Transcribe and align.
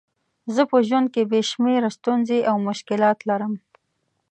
زه 0.55 0.61
په 0.71 0.77
ژوند 0.87 1.07
کې 1.13 1.23
بې 1.31 1.41
شمېره 1.51 1.89
ستونزې 1.97 2.39
او 2.49 2.55
مشکلات 2.69 3.17
لرم. 3.29 3.53